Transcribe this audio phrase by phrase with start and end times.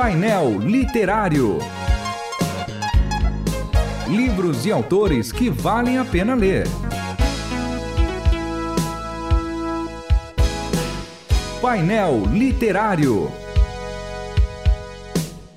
[0.00, 1.58] Painel Literário.
[4.08, 6.68] Livros e autores que valem a pena ler.
[11.60, 13.28] Painel Literário.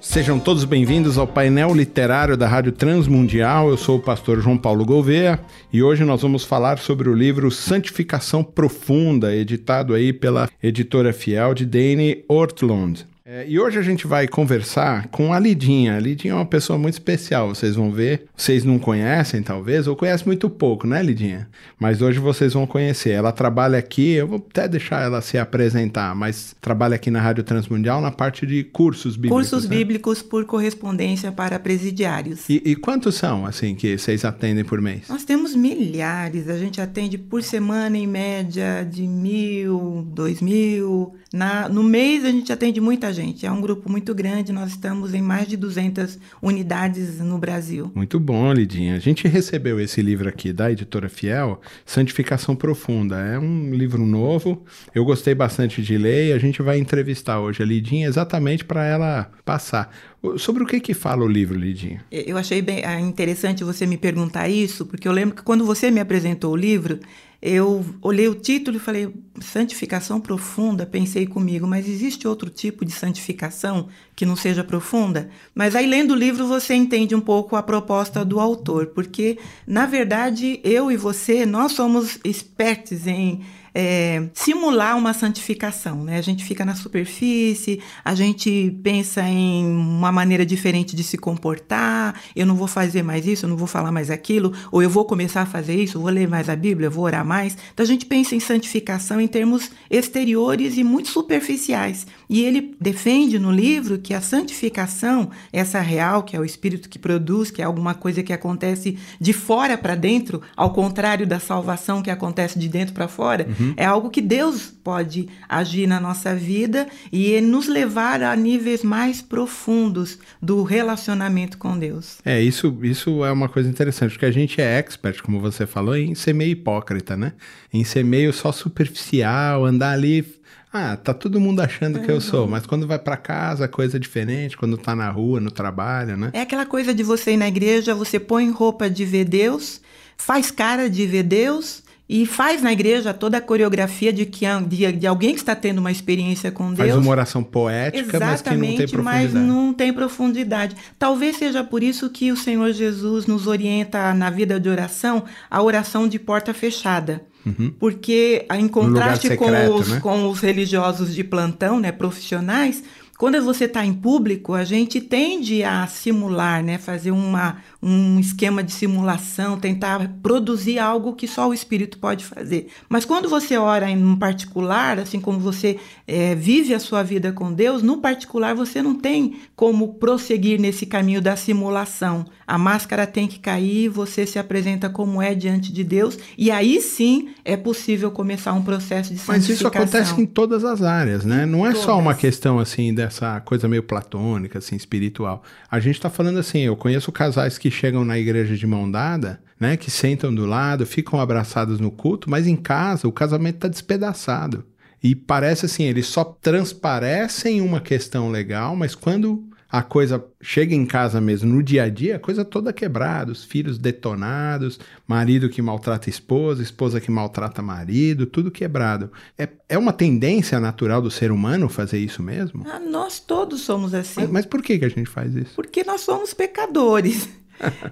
[0.00, 3.68] Sejam todos bem-vindos ao painel literário da Rádio Transmundial.
[3.68, 5.38] Eu sou o pastor João Paulo Gouveia
[5.70, 11.52] e hoje nós vamos falar sobre o livro Santificação Profunda, editado aí pela editora fiel
[11.52, 13.09] de Dane Ortlund.
[13.32, 15.96] É, e hoje a gente vai conversar com a Lidinha.
[15.96, 18.24] A Lidinha é uma pessoa muito especial, vocês vão ver.
[18.36, 21.48] Vocês não conhecem, talvez, ou conhecem muito pouco, né, Lidinha?
[21.78, 23.10] Mas hoje vocês vão conhecer.
[23.10, 27.44] Ela trabalha aqui, eu vou até deixar ela se apresentar, mas trabalha aqui na Rádio
[27.44, 29.48] Transmundial na parte de cursos bíblicos.
[29.48, 29.76] Cursos né?
[29.76, 32.48] bíblicos por correspondência para presidiários.
[32.48, 35.02] E, e quantos são, assim, que vocês atendem por mês?
[35.08, 41.14] Nós temos milhares, a gente atende por semana em média de mil, dois mil.
[41.32, 45.14] Na, no mês a gente atende muita gente, é um grupo muito grande, nós estamos
[45.14, 47.90] em mais de 200 unidades no Brasil.
[47.94, 48.96] Muito bom, Lidinha.
[48.96, 53.16] A gente recebeu esse livro aqui da editora Fiel, Santificação Profunda.
[53.16, 57.62] É um livro novo, eu gostei bastante de ler e a gente vai entrevistar hoje
[57.62, 59.94] a Lidinha exatamente para ela passar.
[60.36, 62.04] Sobre o que que fala o livro, Lidinha?
[62.10, 65.90] Eu achei bem ah, interessante você me perguntar isso, porque eu lembro que quando você
[65.90, 67.00] me apresentou o livro,
[67.42, 72.92] eu olhei o título e falei, santificação profunda, pensei comigo, mas existe outro tipo de
[72.92, 73.88] santificação
[74.20, 75.30] que não seja profunda?
[75.54, 79.86] Mas aí, lendo o livro, você entende um pouco a proposta do autor, porque, na
[79.86, 83.40] verdade, eu e você, nós somos expertos em
[83.74, 86.04] é, simular uma santificação.
[86.04, 86.18] Né?
[86.18, 92.20] A gente fica na superfície, a gente pensa em uma maneira diferente de se comportar.
[92.34, 95.04] Eu não vou fazer mais isso, eu não vou falar mais aquilo, ou eu vou
[95.04, 97.56] começar a fazer isso, vou ler mais a Bíblia, vou orar mais.
[97.72, 102.06] Então a gente pensa em santificação em termos exteriores e muito superficiais.
[102.28, 106.98] E ele defende no livro que a santificação, essa real, que é o Espírito que
[106.98, 112.02] produz, que é alguma coisa que acontece de fora para dentro, ao contrário da salvação
[112.02, 113.46] que acontece de dentro para fora.
[113.48, 113.74] Uhum.
[113.76, 119.20] É algo que Deus pode agir na nossa vida e nos levar a níveis mais
[119.22, 122.18] profundos do relacionamento com Deus.
[122.24, 125.96] É, isso, isso é uma coisa interessante, porque a gente é expert, como você falou,
[125.96, 127.32] em ser meio hipócrita, né?
[127.72, 130.40] Em ser meio só superficial, andar ali
[130.72, 133.96] ah, tá todo mundo achando é, que eu sou, mas quando vai para casa, coisa
[133.96, 136.30] é diferente, quando tá na rua, no trabalho, né?
[136.32, 139.80] É aquela coisa de você ir na igreja, você põe roupa de ver Deus,
[140.16, 141.82] faz cara de ver Deus,
[142.12, 145.78] e faz na igreja toda a coreografia de que de, de alguém que está tendo
[145.78, 146.88] uma experiência com Deus.
[146.88, 149.32] Faz uma oração poética, mas que não tem profundidade.
[149.32, 150.76] mas não tem profundidade.
[150.98, 155.62] Talvez seja por isso que o Senhor Jesus nos orienta na vida de oração a
[155.62, 157.22] oração de porta fechada.
[157.44, 157.72] Uhum.
[157.78, 160.00] Porque, em contraste secreto, com, os, né?
[160.00, 162.82] com os religiosos de plantão, né, profissionais,
[163.20, 166.78] quando você está em público, a gente tende a simular, né?
[166.78, 172.68] fazer uma, um esquema de simulação, tentar produzir algo que só o espírito pode fazer.
[172.88, 177.30] Mas quando você ora em um particular, assim como você é, vive a sua vida
[177.30, 182.24] com Deus, no particular você não tem como prosseguir nesse caminho da simulação.
[182.46, 186.80] A máscara tem que cair, você se apresenta como é diante de Deus, e aí
[186.80, 189.34] sim é possível começar um processo de santificação.
[189.34, 191.44] Mas isso acontece em todas as áreas, né?
[191.44, 191.84] Não é todas.
[191.84, 195.42] só uma questão assim da essa coisa meio platônica, assim, espiritual.
[195.70, 199.40] A gente está falando assim, eu conheço casais que chegam na igreja de mão dada,
[199.58, 203.68] né, que sentam do lado, ficam abraçados no culto, mas em casa o casamento está
[203.68, 204.64] despedaçado.
[205.02, 210.84] E parece assim, eles só transparecem uma questão legal, mas quando a coisa chega em
[210.84, 215.62] casa mesmo, no dia a dia, a coisa toda quebrada, os filhos detonados, marido que
[215.62, 219.12] maltrata esposa, esposa que maltrata marido, tudo quebrado.
[219.38, 222.64] É, é uma tendência natural do ser humano fazer isso mesmo?
[222.66, 224.22] Ah, nós todos somos assim.
[224.22, 225.54] Mas, mas por que, que a gente faz isso?
[225.54, 227.28] Porque nós somos pecadores.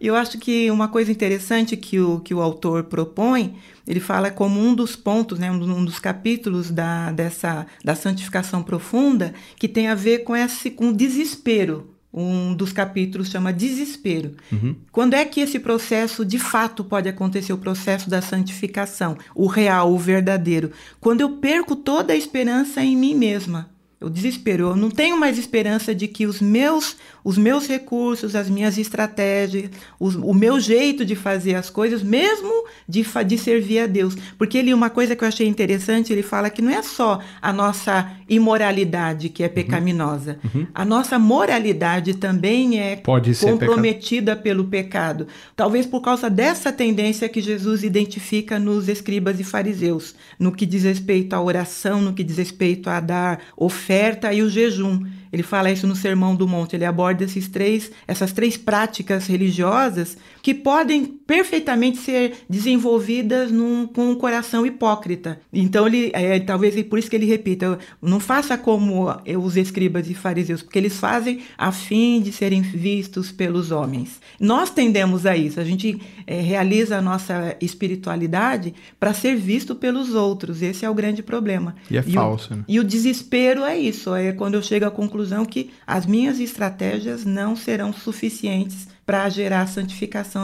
[0.00, 4.60] Eu acho que uma coisa interessante que o, que o autor propõe, ele fala como
[4.60, 9.94] um dos pontos, né, um dos capítulos da, dessa, da santificação profunda, que tem a
[9.94, 11.90] ver com esse com desespero.
[12.16, 14.36] Um dos capítulos chama Desespero.
[14.52, 14.76] Uhum.
[14.92, 19.92] Quando é que esse processo de fato pode acontecer, o processo da santificação, o real,
[19.92, 20.70] o verdadeiro?
[21.00, 23.73] Quando eu perco toda a esperança em mim mesma
[24.04, 24.68] o desespero.
[24.68, 29.70] Eu não tenho mais esperança de que os meus, os meus recursos, as minhas estratégias,
[29.98, 34.14] os, o meu jeito de fazer as coisas, mesmo de, de servir a Deus.
[34.36, 37.52] Porque ele, uma coisa que eu achei interessante, ele fala que não é só a
[37.52, 39.52] nossa imoralidade que é uhum.
[39.52, 40.38] pecaminosa.
[40.44, 40.66] Uhum.
[40.74, 42.96] A nossa moralidade também é
[43.40, 45.26] comprometida pelo pecado.
[45.56, 50.84] Talvez por causa dessa tendência que Jesus identifica nos escribas e fariseus, no que diz
[50.84, 55.06] respeito à oração, no que diz respeito a dar oferta oferta e o jejum.
[55.32, 56.74] Ele fala isso no Sermão do Monte.
[56.74, 64.10] Ele aborda esses três, essas três práticas religiosas que podem perfeitamente ser desenvolvidas num, com
[64.10, 65.40] um coração hipócrita.
[65.50, 69.06] Então ele, é, talvez por isso que ele repita: não faça como
[69.42, 74.20] os escribas e fariseus, porque eles fazem a fim de serem vistos pelos homens.
[74.38, 75.58] Nós tendemos a isso.
[75.58, 80.60] A gente é, realiza a nossa espiritualidade para ser visto pelos outros.
[80.60, 81.74] Esse é o grande problema.
[81.90, 82.52] E é e falso.
[82.52, 82.64] O, né?
[82.68, 84.14] E o desespero é isso.
[84.14, 89.62] É quando eu chego à conclusão que as minhas estratégias não serão suficientes para gerar
[89.62, 89.66] a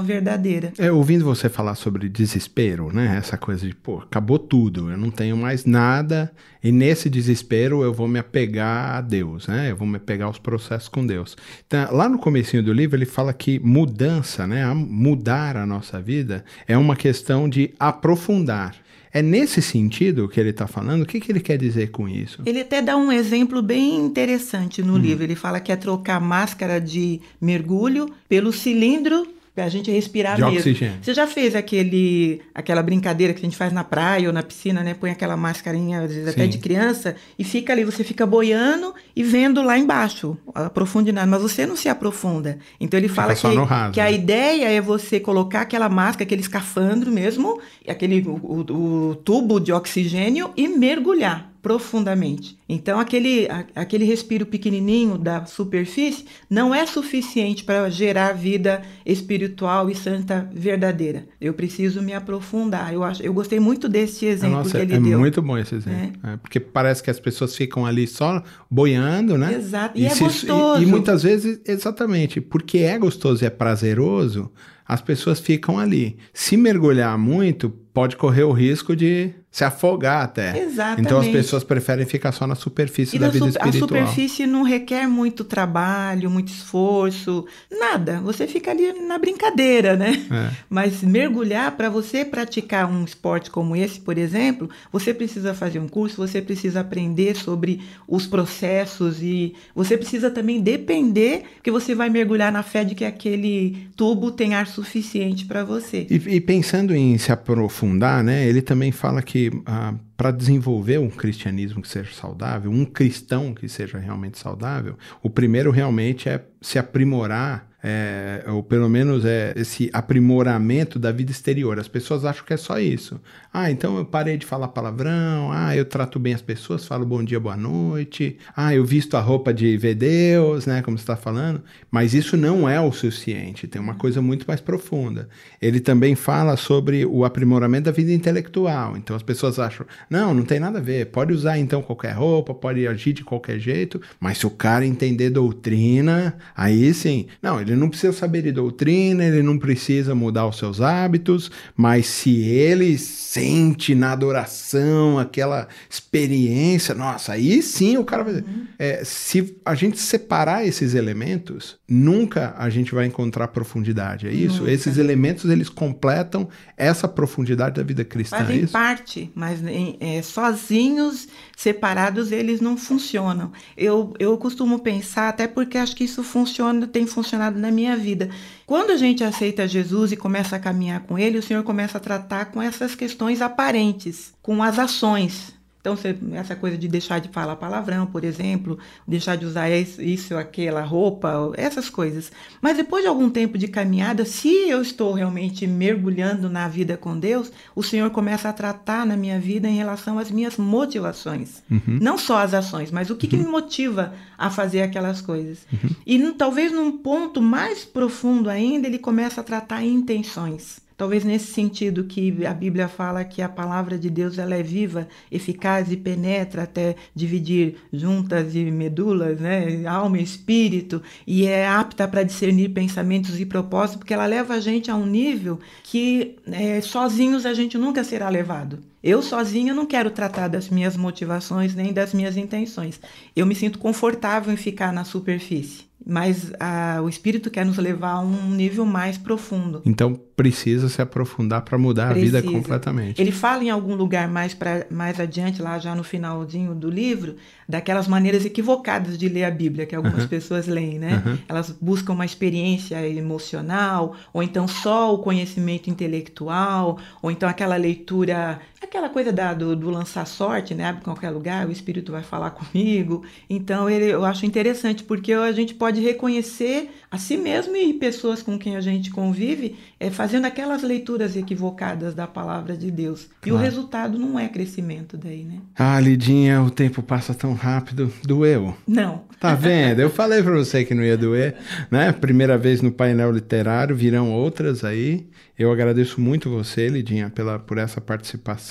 [0.02, 0.72] verdadeira.
[0.78, 3.16] É, ouvindo você falar sobre desespero, né?
[3.18, 6.32] Essa coisa de, pô, acabou tudo, eu não tenho mais nada,
[6.62, 9.70] e nesse desespero eu vou me apegar a Deus, né?
[9.72, 11.36] Eu vou me apegar aos processos com Deus.
[11.66, 14.64] Então, lá no comecinho do livro ele fala que mudança, né?
[14.72, 18.76] Mudar a nossa vida é uma questão de aprofundar.
[19.12, 21.02] É nesse sentido que ele está falando?
[21.02, 22.42] O que, que ele quer dizer com isso?
[22.46, 24.98] Ele até dá um exemplo bem interessante no hum.
[24.98, 25.24] livro.
[25.24, 29.26] Ele fala que é trocar a máscara de mergulho pelo cilindro
[29.64, 30.58] a gente respirar de mesmo.
[30.58, 30.98] Oxigênio.
[31.00, 34.82] Você já fez aquele, aquela brincadeira que a gente faz na praia ou na piscina,
[34.82, 34.94] né?
[34.94, 36.30] Põe aquela mascarinha, às vezes Sim.
[36.30, 41.28] até de criança, e fica ali, você fica boiando e vendo lá embaixo a profundidade,
[41.28, 42.58] mas você não se aprofunda.
[42.80, 43.48] Então ele fala que,
[43.92, 44.12] que a né?
[44.12, 50.50] ideia é você colocar aquela máscara, aquele escafandro mesmo, aquele o, o tubo de oxigênio
[50.56, 52.58] e mergulhar profundamente.
[52.68, 59.90] Então, aquele, a, aquele respiro pequenininho da superfície não é suficiente para gerar vida espiritual
[59.90, 61.26] e santa verdadeira.
[61.40, 62.92] Eu preciso me aprofundar.
[62.94, 65.18] Eu, acho, eu gostei muito desse exemplo Nossa, que ele é deu.
[65.18, 66.18] É muito bom esse exemplo.
[66.24, 66.32] É.
[66.32, 69.54] É, porque parece que as pessoas ficam ali só boiando, né?
[69.54, 69.98] Exato.
[69.98, 70.80] E, e é se, gostoso.
[70.80, 74.50] E, e muitas vezes, exatamente, porque é gostoso e é prazeroso,
[74.86, 76.16] as pessoas ficam ali.
[76.32, 80.62] Se mergulhar muito, pode correr o risco de se afogar até.
[80.62, 81.00] Exatamente.
[81.00, 84.00] Então as pessoas preferem ficar só na superfície e da vida espiritual.
[84.00, 88.20] A superfície não requer muito trabalho, muito esforço, nada.
[88.20, 90.24] Você fica ali na brincadeira, né?
[90.30, 90.50] É.
[90.68, 95.88] Mas mergulhar, para você praticar um esporte como esse, por exemplo, você precisa fazer um
[95.88, 102.08] curso, você precisa aprender sobre os processos e você precisa também depender que você vai
[102.08, 106.06] mergulhar na fé de que aquele tubo tem ar suficiente para você.
[106.08, 108.46] E, e pensando em se aprofundar, né?
[108.46, 113.66] Ele também fala que ah, para desenvolver um cristianismo que seja saudável, um cristão que
[113.70, 119.88] seja realmente saudável, o primeiro realmente é se aprimorar é, ou pelo menos é esse
[119.92, 121.78] aprimoramento da vida exterior.
[121.78, 123.20] As pessoas acham que é só isso.
[123.52, 125.50] Ah, então eu parei de falar palavrão.
[125.50, 128.36] Ah, eu trato bem as pessoas, falo bom dia, boa noite.
[128.54, 130.82] Ah, eu visto a roupa de ver Deus, né?
[130.82, 131.62] Como você está falando.
[131.90, 133.66] Mas isso não é o suficiente.
[133.66, 135.28] Tem uma coisa muito mais profunda.
[135.60, 138.96] Ele também fala sobre o aprimoramento da vida intelectual.
[138.96, 141.06] Então as pessoas acham, não, não tem nada a ver.
[141.06, 144.02] Pode usar então qualquer roupa, pode agir de qualquer jeito.
[144.18, 147.26] Mas se o cara entender doutrina, aí sim.
[147.40, 152.06] Não, ele não precisa saber de doutrina, ele não precisa mudar os seus hábitos, mas
[152.06, 158.46] se ele sente na adoração aquela experiência, nossa, aí sim o cara vai dizer.
[158.48, 158.66] Uhum.
[158.80, 164.60] É, se a gente separar esses elementos, nunca a gente vai encontrar profundidade, é isso?
[164.62, 164.72] Nunca.
[164.72, 168.38] Esses elementos eles completam essa profundidade da vida cristã.
[168.38, 169.60] Fazem é parte, mas
[170.00, 173.52] é, sozinhos, separados, eles não funcionam.
[173.76, 178.30] Eu, eu costumo pensar, até porque acho que isso funciona, tem funcionado na minha vida.
[178.66, 182.00] Quando a gente aceita Jesus e começa a caminhar com Ele, o Senhor começa a
[182.00, 185.59] tratar com essas questões aparentes, com as ações.
[185.80, 185.96] Então,
[186.34, 191.52] essa coisa de deixar de falar palavrão, por exemplo, deixar de usar isso, aquela roupa,
[191.56, 192.30] essas coisas.
[192.60, 197.18] Mas depois de algum tempo de caminhada, se eu estou realmente mergulhando na vida com
[197.18, 201.62] Deus, o Senhor começa a tratar na minha vida em relação às minhas motivações.
[201.70, 201.98] Uhum.
[202.00, 203.30] Não só as ações, mas o que, uhum.
[203.30, 205.66] que me motiva a fazer aquelas coisas.
[205.72, 205.90] Uhum.
[206.06, 210.78] E talvez num ponto mais profundo ainda, ele começa a tratar intenções.
[211.00, 215.08] Talvez nesse sentido que a Bíblia fala que a palavra de Deus ela é viva,
[215.32, 222.06] eficaz e penetra até dividir juntas e medulas, né, alma e espírito, e é apta
[222.06, 226.82] para discernir pensamentos e propósitos, porque ela leva a gente a um nível que é,
[226.82, 228.89] sozinhos a gente nunca será levado.
[229.02, 233.00] Eu sozinha não quero tratar das minhas motivações nem das minhas intenções.
[233.34, 238.12] Eu me sinto confortável em ficar na superfície mas a, o Espírito quer nos levar
[238.12, 239.82] a um nível mais profundo.
[239.84, 242.38] Então precisa se aprofundar para mudar precisa.
[242.38, 243.20] a vida completamente.
[243.20, 247.36] Ele fala em algum lugar mais para mais adiante, lá já no finalzinho do livro,
[247.68, 251.22] daquelas maneiras equivocadas de ler a Bíblia que algumas pessoas leem, né?
[251.46, 258.60] Elas buscam uma experiência emocional, ou então só o conhecimento intelectual, ou então aquela leitura
[258.90, 260.86] aquela coisa da, do, do, lançar sorte, né?
[260.86, 263.24] Abre qualquer lugar, o Espírito vai falar comigo.
[263.48, 268.42] Então, ele, eu acho interessante, porque a gente pode reconhecer a si mesmo e pessoas
[268.42, 273.28] com quem a gente convive é, fazendo aquelas leituras equivocadas da palavra de Deus.
[273.40, 273.46] Claro.
[273.46, 275.58] E o resultado não é crescimento daí, né?
[275.76, 278.12] Ah, Lidinha, o tempo passa tão rápido.
[278.24, 278.76] Doeu?
[278.86, 279.22] Não.
[279.38, 280.00] Tá vendo?
[280.00, 281.56] Eu falei para você que não ia doer,
[281.90, 282.12] né?
[282.12, 285.28] Primeira vez no painel literário, virão outras aí.
[285.60, 288.00] Eu agradeço muito você, Lidinha, pela, por essa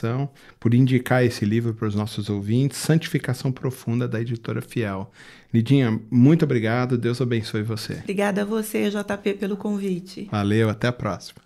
[0.09, 5.11] participação, por indicar esse livro para os nossos ouvintes, Santificação Profunda, da editora Fiel.
[5.53, 7.93] Lidinha, muito obrigado, Deus abençoe você.
[7.93, 10.27] Obrigada a você, JP, pelo convite.
[10.31, 11.39] Valeu, até a próxima.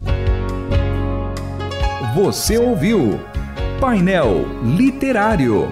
[2.15, 3.20] Você ouviu
[3.79, 4.46] Painel
[4.77, 5.72] Literário.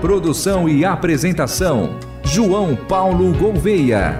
[0.00, 4.18] Produção e apresentação: João Paulo Gouveia.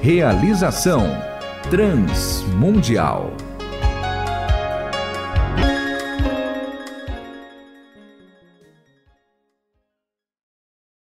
[0.00, 1.06] Realização
[1.68, 3.49] Transmundial.